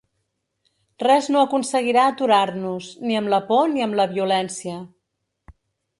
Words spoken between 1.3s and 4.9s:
no aconseguirà aturar-nos, ni amb la por ni amb la violència.